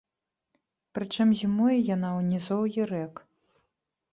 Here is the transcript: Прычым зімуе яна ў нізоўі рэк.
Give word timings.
Прычым 0.97 1.27
зімуе 1.41 1.75
яна 1.95 2.09
ў 2.19 2.21
нізоўі 2.31 2.81
рэк. 2.93 3.23